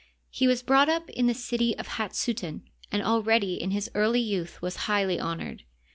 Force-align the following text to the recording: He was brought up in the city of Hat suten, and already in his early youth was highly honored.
He 0.31 0.47
was 0.47 0.63
brought 0.63 0.89
up 0.89 1.11
in 1.11 1.27
the 1.27 1.33
city 1.35 1.77
of 1.77 1.85
Hat 1.89 2.13
suten, 2.13 2.61
and 2.91 3.03
already 3.03 3.61
in 3.61 3.69
his 3.69 3.91
early 3.93 4.19
youth 4.19 4.59
was 4.59 4.75
highly 4.89 5.19
honored. 5.19 5.61